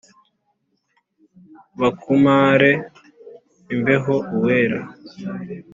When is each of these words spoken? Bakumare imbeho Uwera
Bakumare 1.79 2.71
imbeho 3.73 4.15
Uwera 4.35 4.79